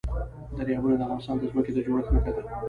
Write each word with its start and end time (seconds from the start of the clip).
دریابونه 0.57 0.95
د 0.97 1.01
افغانستان 1.05 1.35
د 1.37 1.43
ځمکې 1.51 1.71
د 1.73 1.77
جوړښت 1.85 2.11
نښه 2.15 2.31
ده. 2.35 2.43